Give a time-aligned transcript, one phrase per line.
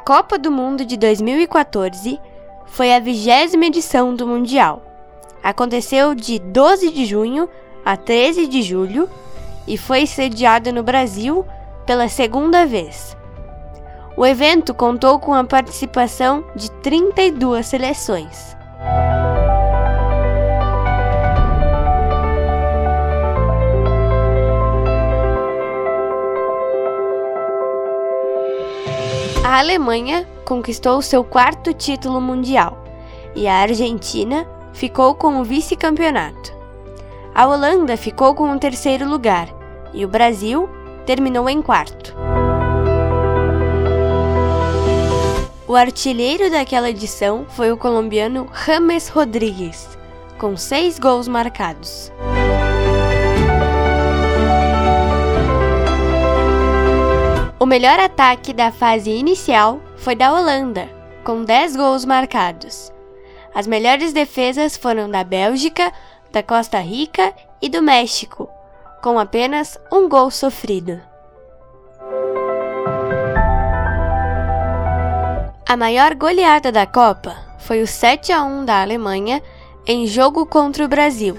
[0.00, 2.18] Copa do Mundo de 2014
[2.66, 4.82] foi a vigésima edição do Mundial.
[5.42, 7.48] Aconteceu de 12 de junho
[7.84, 9.08] a 13 de julho
[9.66, 11.44] e foi sediada no Brasil
[11.84, 13.16] pela segunda vez.
[14.16, 18.56] O evento contou com a participação de 32 seleções.
[29.50, 32.84] A Alemanha conquistou seu quarto título mundial
[33.34, 36.52] e a Argentina ficou com o vice-campeonato.
[37.34, 39.48] A Holanda ficou com o terceiro lugar
[39.92, 40.70] e o Brasil
[41.04, 42.14] terminou em quarto.
[45.66, 49.98] O artilheiro daquela edição foi o colombiano James Rodrigues,
[50.38, 52.12] com seis gols marcados.
[57.62, 60.88] O melhor ataque da fase inicial foi da Holanda,
[61.22, 62.90] com 10 gols marcados.
[63.54, 65.92] As melhores defesas foram da Bélgica,
[66.32, 68.48] da Costa Rica e do México,
[69.02, 71.02] com apenas um gol sofrido.
[75.68, 79.42] A maior goleada da Copa foi o 7 a 1 da Alemanha
[79.86, 81.36] em jogo contra o Brasil,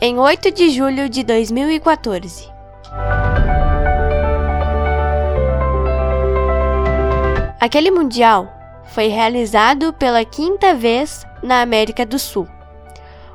[0.00, 2.48] em 8 de julho de 2014.
[7.60, 8.48] Aquele Mundial
[8.86, 12.48] foi realizado pela quinta vez na América do Sul.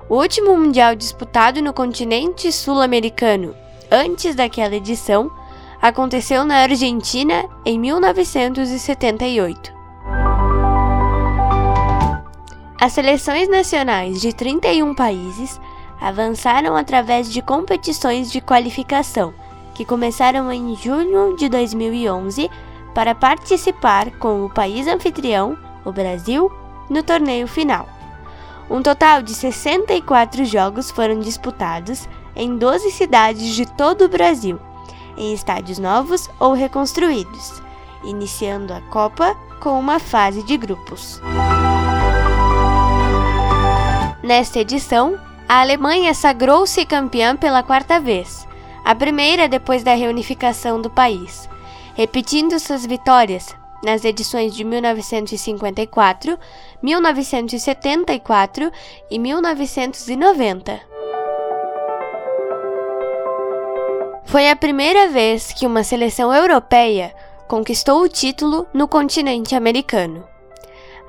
[0.09, 3.55] O último Mundial disputado no continente sul-americano
[3.91, 5.29] antes daquela edição
[5.79, 9.71] aconteceu na Argentina em 1978.
[12.81, 15.61] As seleções nacionais de 31 países
[16.01, 19.35] avançaram através de competições de qualificação,
[19.75, 22.49] que começaram em junho de 2011
[22.95, 26.49] para participar com o país anfitrião, o Brasil,
[26.89, 27.87] no torneio final.
[28.69, 34.59] Um total de 64 jogos foram disputados em 12 cidades de todo o Brasil,
[35.17, 37.61] em estádios novos ou reconstruídos,
[38.03, 41.21] iniciando a Copa com uma fase de grupos.
[44.23, 48.47] Nesta edição, a Alemanha sagrou-se campeã pela quarta vez,
[48.83, 51.47] a primeira depois da reunificação do país,
[51.95, 56.37] repetindo suas vitórias nas edições de 1954,
[56.81, 58.71] 1974
[59.09, 60.79] e 1990.
[64.25, 67.15] Foi a primeira vez que uma seleção europeia
[67.47, 70.27] conquistou o título no continente americano.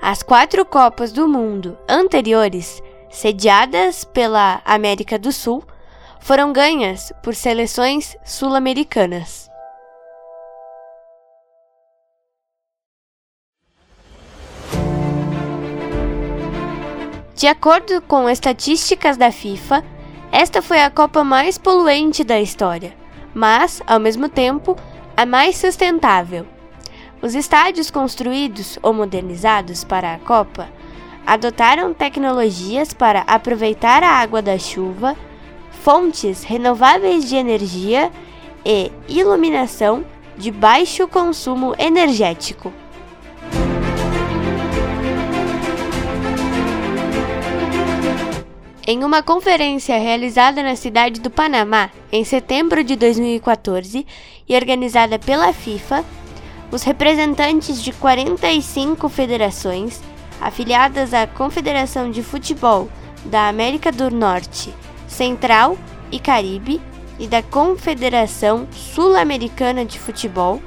[0.00, 2.82] As quatro Copas do Mundo anteriores
[3.16, 5.64] sediadas pela América do Sul,
[6.20, 9.45] foram ganhas por seleções sul-americanas.
[17.36, 19.84] De acordo com estatísticas da FIFA,
[20.32, 22.96] esta foi a Copa mais poluente da história,
[23.34, 24.74] mas, ao mesmo tempo,
[25.14, 26.46] a mais sustentável.
[27.20, 30.70] Os estádios construídos ou modernizados para a Copa
[31.26, 35.14] adotaram tecnologias para aproveitar a água da chuva,
[35.82, 38.10] fontes renováveis de energia
[38.64, 40.06] e iluminação
[40.38, 42.72] de baixo consumo energético.
[48.88, 54.06] Em uma conferência realizada na cidade do Panamá em setembro de 2014
[54.48, 56.04] e organizada pela FIFA,
[56.70, 60.00] os representantes de 45 federações
[60.40, 62.88] afiliadas à Confederação de Futebol
[63.24, 64.72] da América do Norte,
[65.08, 65.76] Central
[66.12, 66.80] e Caribe
[67.18, 70.62] e da Confederação Sul-Americana de Futebol,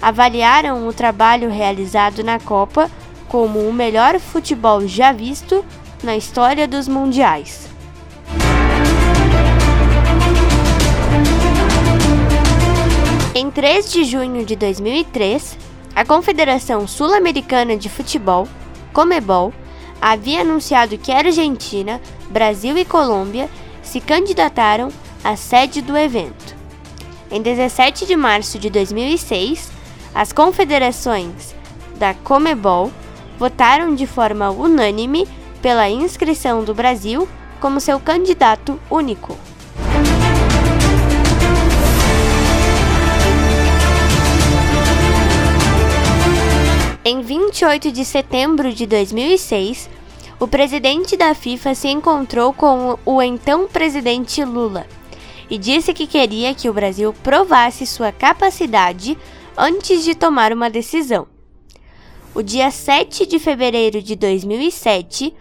[0.00, 2.88] avaliaram o trabalho realizado na Copa
[3.26, 5.64] como o melhor futebol já visto
[6.04, 7.68] na história dos mundiais.
[13.34, 15.58] Em 3 de junho de 2003,
[15.96, 18.46] a Confederação Sul-Americana de Futebol
[18.92, 19.52] Comebol
[20.00, 22.00] havia anunciado que Argentina,
[22.30, 23.48] Brasil e Colômbia
[23.82, 24.90] se candidataram
[25.24, 26.54] à sede do evento.
[27.30, 29.72] Em 17 de março de 2006,
[30.14, 31.54] as confederações
[31.96, 32.92] da Comebol
[33.38, 35.26] votaram de forma unânime
[35.64, 37.26] pela inscrição do Brasil
[37.58, 39.34] como seu candidato único.
[47.02, 49.88] Em 28 de setembro de 2006,
[50.38, 54.86] o presidente da FIFA se encontrou com o então presidente Lula
[55.48, 59.16] e disse que queria que o Brasil provasse sua capacidade
[59.56, 61.26] antes de tomar uma decisão.
[62.34, 65.32] o dia 7 de fevereiro de 2007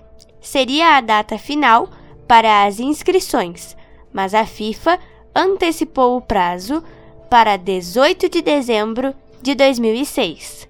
[0.44, 1.90] seria a data final
[2.28, 3.76] para as inscrições,
[4.12, 5.00] mas a FIFA
[5.34, 6.84] antecipou o prazo
[7.30, 10.68] para 18 de dezembro de 2006.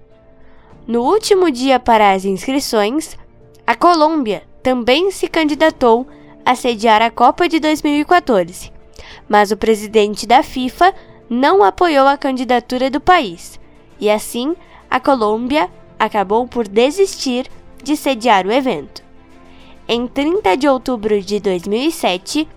[0.86, 3.18] No último dia para as inscrições,
[3.66, 6.06] a Colômbia também se candidatou
[6.44, 8.72] a sediar a Copa de 2014,
[9.28, 10.94] mas o presidente da FIFA
[11.28, 13.58] não apoiou a candidatura do país,
[13.98, 14.54] e assim
[14.90, 15.68] a Colômbia
[15.98, 17.50] acabou por desistir
[17.82, 19.03] de sediar o evento.
[19.86, 22.48] Em 30 de outubro de 2007,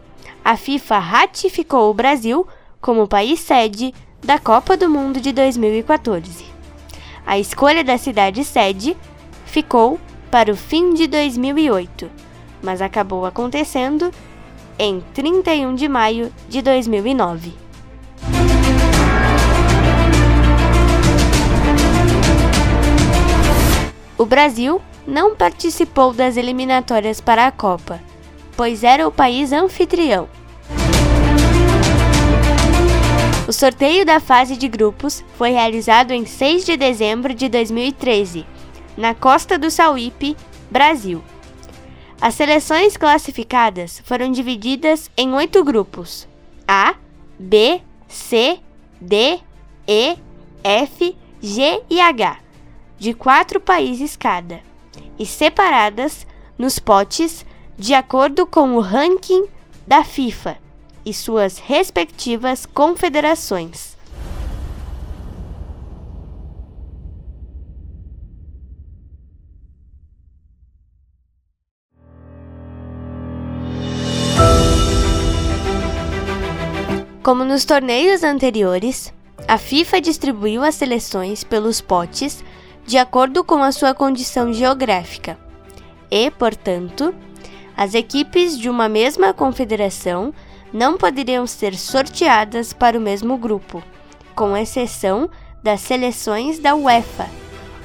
[0.46, 2.48] a FIFA ratificou o Brasil
[2.80, 3.94] como país sede
[4.24, 6.46] da Copa do Mundo de 2014.
[7.26, 8.96] A escolha da cidade sede
[9.46, 10.00] ficou
[10.32, 12.10] para o fim de 2008,
[12.64, 14.10] mas acabou acontecendo
[14.80, 17.54] em 31 de maio de 2009.
[24.18, 28.02] O Brasil não participou das eliminatórias para a Copa,
[28.58, 30.28] pois era o país anfitrião.
[33.48, 38.46] O sorteio da fase de grupos foi realizado em 6 de dezembro de 2013,
[38.98, 40.36] na costa do Sauípe,
[40.70, 41.24] Brasil.
[42.20, 46.28] As seleções classificadas foram divididas em oito grupos:
[46.68, 46.96] A,
[47.40, 48.60] B, C,
[49.00, 49.40] D,
[49.88, 50.18] E,
[50.62, 52.40] F, G e H,
[53.00, 54.60] de quatro países cada,
[55.18, 56.26] e separadas
[56.58, 57.46] nos potes
[57.78, 59.46] de acordo com o ranking
[59.86, 60.58] da FIFA
[61.06, 63.96] e suas respectivas confederações.
[77.28, 79.14] Como nos torneios anteriores,
[79.50, 82.42] a FIFA distribuiu as seleções pelos potes
[82.88, 85.38] de acordo com a sua condição geográfica
[86.10, 87.14] e, portanto,
[87.76, 90.34] as equipes de uma mesma confederação
[90.72, 93.84] não poderiam ser sorteadas para o mesmo grupo,
[94.34, 95.30] com exceção
[95.62, 97.28] das seleções da UEFA,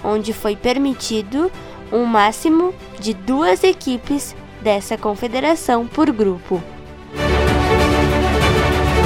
[0.05, 1.51] onde foi permitido
[1.93, 6.63] um máximo de duas equipes dessa confederação por grupo.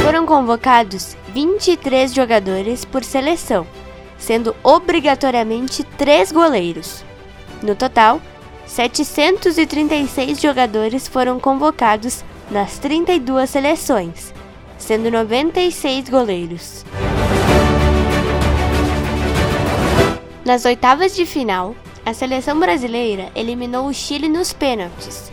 [0.02, 3.66] Foram convocados 23 jogadores por seleção,
[4.19, 7.05] sendo obrigatoriamente três goleiros.
[7.63, 8.21] No total,
[8.67, 14.35] 736 jogadores foram convocados nas 32 seleções,
[14.79, 16.85] sendo 96 goleiros.
[20.45, 21.75] Nas oitavas de final,
[22.05, 25.33] a seleção brasileira eliminou o Chile nos pênaltis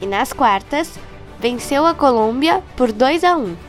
[0.00, 0.98] e nas quartas
[1.38, 3.65] venceu a Colômbia por 2 a 1.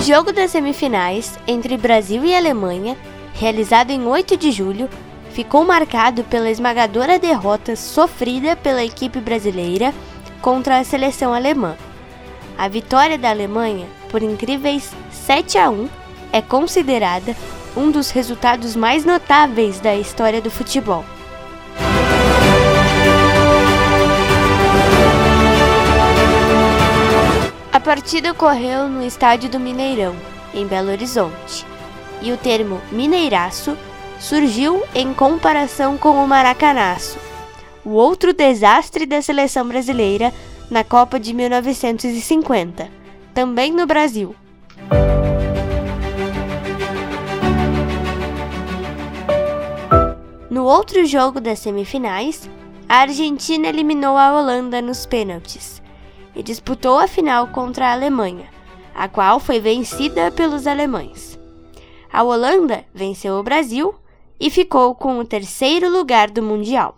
[0.00, 2.96] O jogo das semifinais entre Brasil e Alemanha,
[3.34, 4.88] realizado em 8 de julho,
[5.34, 9.92] ficou marcado pela esmagadora derrota sofrida pela equipe brasileira
[10.40, 11.76] contra a seleção alemã.
[12.56, 15.86] A vitória da Alemanha, por incríveis 7 a 1,
[16.32, 17.36] é considerada
[17.76, 21.04] um dos resultados mais notáveis da história do futebol.
[27.90, 30.14] Partida ocorreu no estádio do Mineirão,
[30.54, 31.66] em Belo Horizonte,
[32.22, 33.76] e o termo Mineiraço
[34.20, 37.18] surgiu em comparação com o Maracanaço,
[37.84, 40.32] o outro desastre da seleção brasileira
[40.70, 42.88] na Copa de 1950,
[43.34, 44.36] também no Brasil.
[50.48, 52.48] No outro jogo das semifinais,
[52.88, 55.80] a Argentina eliminou a Holanda nos pênaltis
[56.34, 58.48] e disputou a final contra a Alemanha,
[58.94, 61.38] a qual foi vencida pelos alemães.
[62.12, 63.94] A Holanda venceu o Brasil
[64.38, 66.96] e ficou com o terceiro lugar do Mundial.